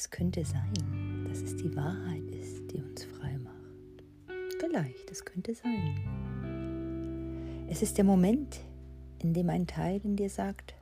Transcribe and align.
Es 0.00 0.08
könnte 0.08 0.42
sein, 0.46 0.72
dass 1.28 1.42
es 1.42 1.56
die 1.56 1.76
Wahrheit 1.76 2.24
ist, 2.30 2.72
die 2.72 2.80
uns 2.80 3.04
frei 3.04 3.36
macht. 3.36 4.02
Vielleicht, 4.58 5.10
es 5.10 5.26
könnte 5.26 5.54
sein. 5.54 7.66
Es 7.68 7.82
ist 7.82 7.98
der 7.98 8.06
Moment, 8.06 8.60
in 9.18 9.34
dem 9.34 9.50
ein 9.50 9.66
Teil 9.66 10.00
in 10.02 10.16
dir 10.16 10.30
sagt, 10.30 10.74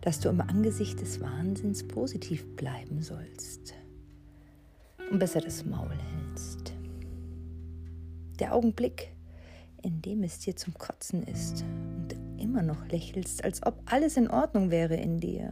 dass 0.00 0.20
du 0.20 0.30
im 0.30 0.40
Angesicht 0.40 1.02
des 1.02 1.20
Wahnsinns 1.20 1.86
positiv 1.86 2.46
bleiben 2.56 3.02
sollst 3.02 3.74
und 5.10 5.18
besser 5.18 5.42
das 5.42 5.66
Maul 5.66 5.90
hältst. 5.90 6.72
Der 8.40 8.54
Augenblick, 8.54 9.12
in 9.82 10.00
dem 10.00 10.22
es 10.22 10.38
dir 10.38 10.56
zum 10.56 10.72
Kotzen 10.72 11.24
ist 11.24 11.62
und 11.62 12.16
immer 12.40 12.62
noch 12.62 12.88
lächelst, 12.88 13.44
als 13.44 13.62
ob 13.66 13.82
alles 13.84 14.16
in 14.16 14.30
Ordnung 14.30 14.70
wäre 14.70 14.96
in 14.96 15.20
dir. 15.20 15.50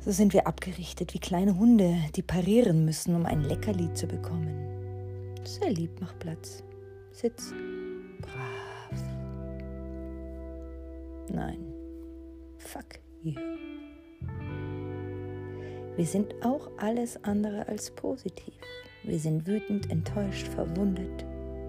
So 0.00 0.12
sind 0.12 0.32
wir 0.32 0.46
abgerichtet 0.46 1.12
wie 1.12 1.18
kleine 1.18 1.58
Hunde, 1.58 1.96
die 2.14 2.22
parieren 2.22 2.84
müssen, 2.84 3.14
um 3.14 3.26
ein 3.26 3.42
Leckerli 3.42 3.92
zu 3.94 4.06
bekommen. 4.06 4.54
Sehr 5.44 5.70
lieb, 5.70 5.90
mach 6.00 6.16
Platz. 6.18 6.62
Sitz. 7.12 7.52
Brav. 8.20 9.02
Nein. 11.30 11.58
Fuck 12.58 13.00
you. 13.22 13.34
Wir 15.96 16.06
sind 16.06 16.32
auch 16.44 16.70
alles 16.76 17.22
andere 17.24 17.66
als 17.66 17.90
positiv. 17.90 18.54
Wir 19.02 19.18
sind 19.18 19.46
wütend, 19.46 19.90
enttäuscht, 19.90 20.46
verwundet, 20.46 21.24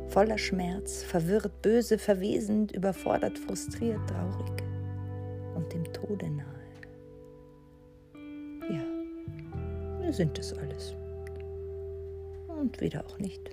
voller 0.10 0.38
Schmerz, 0.38 1.02
verwirrt, 1.04 1.62
böse, 1.64 1.98
verwesend, 1.98 2.72
überfordert, 2.74 3.40
frustriert, 3.40 4.02
traurig 4.08 4.64
und 5.56 5.74
dem 5.74 5.84
Tode 5.94 6.30
nahe. 6.30 6.59
Wir 10.10 10.16
sind 10.16 10.40
es 10.40 10.54
alles. 10.54 10.96
Und 12.48 12.82
wieder 12.82 13.06
auch 13.06 13.20
nicht. 13.20 13.52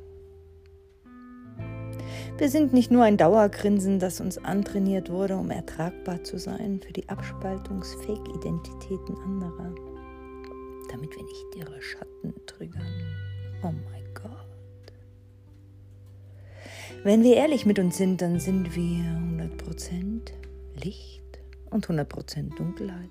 Wir 2.38 2.48
sind 2.48 2.72
nicht 2.72 2.90
nur 2.90 3.04
ein 3.04 3.18
Dauergrinsen, 3.18 3.98
das 3.98 4.22
uns 4.22 4.38
antrainiert 4.38 5.10
wurde, 5.10 5.36
um 5.36 5.50
ertragbar 5.50 6.24
zu 6.24 6.38
sein 6.38 6.80
für 6.80 6.94
die 6.94 7.06
Abspaltungs-Fake-Identitäten 7.10 9.18
anderer, 9.22 9.74
damit 10.90 11.14
wir 11.14 11.24
nicht 11.24 11.44
ihre 11.56 11.82
Schatten 11.82 12.32
triggern. 12.46 12.86
Oh 13.62 13.74
mein 13.90 14.14
Gott. 14.14 14.32
Wenn 17.04 17.22
wir 17.22 17.36
ehrlich 17.36 17.66
mit 17.66 17.78
uns 17.78 17.98
sind, 17.98 18.22
dann 18.22 18.40
sind 18.40 18.74
wir 18.74 19.04
100% 19.60 20.32
Licht 20.82 21.38
und 21.68 21.86
100% 21.86 22.56
Dunkelheit. 22.56 23.10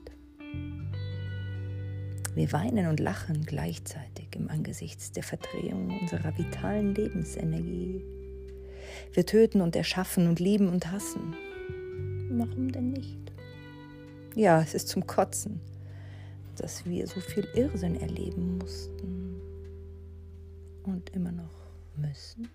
Wir 2.35 2.51
weinen 2.51 2.87
und 2.87 2.99
lachen 2.99 3.45
gleichzeitig 3.45 4.27
im 4.35 4.49
Angesichts 4.49 5.13
der 5.13 5.23
Verdrehung 5.23 6.01
unserer 6.01 6.37
vitalen 6.37 6.93
Lebensenergie. 6.93 8.03
Wir 9.13 9.25
töten 9.25 9.61
und 9.61 9.73
erschaffen 9.73 10.27
und 10.27 10.41
lieben 10.41 10.67
und 10.67 10.91
hassen. 10.91 11.33
Warum 12.31 12.73
denn 12.73 12.91
nicht? 12.91 13.31
Ja, 14.35 14.61
es 14.61 14.73
ist 14.73 14.89
zum 14.89 15.07
Kotzen, 15.07 15.61
dass 16.57 16.85
wir 16.85 17.07
so 17.07 17.21
viel 17.21 17.47
Irrsinn 17.55 18.01
erleben 18.01 18.57
mussten 18.57 19.39
und 20.83 21.09
immer 21.11 21.31
noch 21.31 21.55
müssen. 21.95 22.49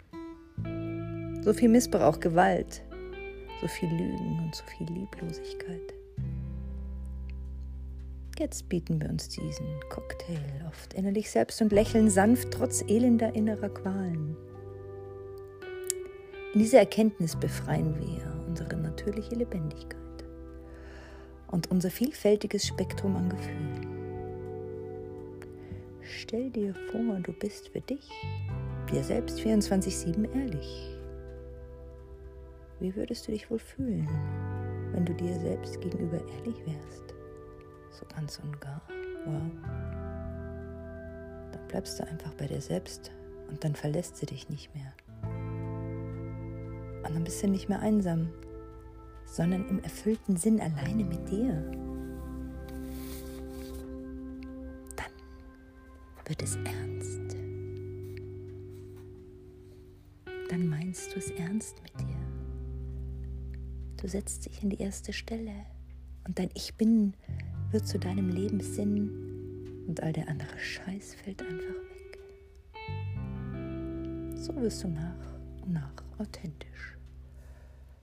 So 1.43 1.55
viel 1.55 1.71
Missbrauch, 1.71 2.21
Gewalt, 2.21 2.83
so 3.63 3.67
viel 3.67 3.89
Lügen 3.89 4.41
und 4.45 4.55
so 4.55 4.63
viel 4.77 4.95
Lieblosigkeit. 4.95 5.95
Jetzt 8.41 8.71
bieten 8.71 9.03
wir 9.03 9.11
uns 9.11 9.29
diesen 9.29 9.67
Cocktail 9.91 10.65
oft 10.67 10.95
innerlich 10.95 11.31
selbst 11.31 11.61
und 11.61 11.73
lächeln 11.73 12.09
sanft 12.09 12.51
trotz 12.51 12.83
elender 12.89 13.35
innerer 13.35 13.69
Qualen. 13.69 14.35
In 16.55 16.61
dieser 16.61 16.79
Erkenntnis 16.79 17.37
befreien 17.37 17.95
wir 18.01 18.47
unsere 18.49 18.79
natürliche 18.79 19.35
Lebendigkeit 19.35 20.25
und 21.49 21.71
unser 21.71 21.91
vielfältiges 21.91 22.67
Spektrum 22.67 23.15
an 23.15 23.29
Gefühlen. 23.29 23.87
Stell 26.01 26.49
dir 26.49 26.75
vor, 26.91 27.21
du 27.23 27.35
bist 27.35 27.69
für 27.69 27.83
dich, 27.83 28.09
dir 28.91 29.05
selbst 29.05 29.39
24-7 29.39 30.35
ehrlich. 30.35 30.97
Wie 32.81 32.97
würdest 32.97 33.29
du 33.29 33.33
dich 33.33 33.51
wohl 33.51 33.59
fühlen, 33.59 34.09
wenn 34.93 35.05
du 35.05 35.13
dir 35.13 35.39
selbst 35.39 35.79
gegenüber 35.83 36.23
ehrlich 36.39 36.57
wärst? 36.65 37.10
So 38.01 38.07
ganz 38.15 38.39
und 38.39 38.59
gar. 38.61 38.81
Wow. 39.27 39.43
Dann 41.53 41.69
bleibst 41.69 41.99
du 42.01 42.07
einfach 42.07 42.33
bei 42.35 42.47
dir 42.47 42.61
selbst 42.61 43.13
und 43.49 43.63
dann 43.63 43.75
verlässt 43.75 44.17
sie 44.17 44.27
dich 44.27 44.49
nicht 44.49 44.75
mehr. 44.75 44.93
Und 47.05 47.15
dann 47.15 47.25
bist 47.25 47.43
du 47.43 47.49
nicht 47.49 47.69
mehr 47.69 47.81
einsam, 47.81 48.31
sondern 49.27 49.69
im 49.69 49.83
erfüllten 49.83 50.37
Sinn 50.37 50.61
alleine 50.61 51.05
mit 51.05 51.29
dir. 51.29 51.53
Dann 54.97 55.13
wird 56.25 56.43
es 56.43 56.57
ernst. 56.57 57.37
Dann 60.49 60.69
meinst 60.69 61.15
du 61.15 61.19
es 61.19 61.31
ernst 61.33 61.83
mit 61.83 62.01
dir. 62.01 62.17
Du 63.99 64.09
setzt 64.09 64.47
dich 64.47 64.63
in 64.63 64.71
die 64.71 64.81
erste 64.81 65.13
Stelle 65.13 65.53
und 66.27 66.39
dein 66.39 66.51
Ich 66.55 66.77
Bin 66.77 67.15
wird 67.71 67.87
zu 67.87 67.99
deinem 67.99 68.29
Lebenssinn 68.29 69.11
und 69.87 70.03
all 70.03 70.13
der 70.13 70.29
andere 70.29 70.59
Scheiß 70.59 71.15
fällt 71.15 71.43
einfach 71.43 71.55
weg. 71.55 72.19
So 74.37 74.55
wirst 74.57 74.85
du 74.85 74.89
nach 74.89 75.39
und 75.63 75.73
nach 75.73 75.93
authentisch 76.19 76.81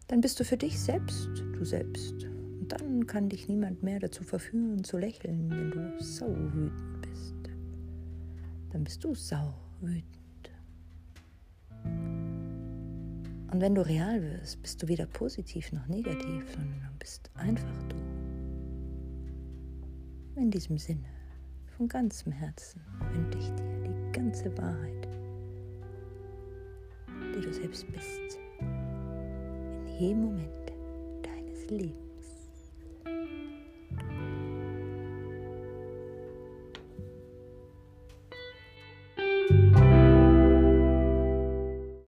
dann 0.08 0.22
bist 0.22 0.40
du 0.40 0.46
für 0.46 0.58
dich 0.58 0.80
selbst 0.80 1.30
du 1.54 1.66
selbst. 1.66 2.24
Und 2.24 2.70
dann 2.70 3.08
kann 3.08 3.30
dich 3.30 3.48
niemand 3.48 3.84
mehr 3.84 4.00
dazu 4.00 4.24
verführen 4.24 4.84
zu 4.84 4.98
lächeln, 4.98 5.50
wenn 5.50 5.72
du 5.72 6.04
sau 6.04 6.28
wütend 6.28 7.02
bist. 7.02 7.36
Dann 8.72 8.84
bist 8.84 9.04
du 9.04 9.14
sau 9.14 9.54
wütend. 9.82 10.06
Und 13.52 13.62
wenn 13.62 13.76
du 13.76 13.86
real 13.86 14.22
wirst, 14.22 14.62
bist 14.62 14.82
du 14.84 14.88
weder 14.88 15.06
positiv 15.06 15.72
noch 15.72 15.88
negativ, 15.88 16.52
sondern 16.52 16.96
bist 17.00 17.30
einfach 17.36 17.84
du. 17.90 18.07
In 20.38 20.52
diesem 20.52 20.78
Sinne, 20.78 21.10
von 21.76 21.88
ganzem 21.88 22.32
Herzen 22.32 22.80
wünsche 23.12 23.40
ich 23.40 23.50
dir 23.56 23.84
die 23.84 24.12
ganze 24.12 24.56
Wahrheit, 24.58 25.08
die 27.36 27.42
du 27.42 27.54
selbst 27.54 27.86
bist 27.92 28.38
jedem 30.00 30.22
Moment 30.22 30.74
deines 31.24 31.70
Lebens. 31.70 32.07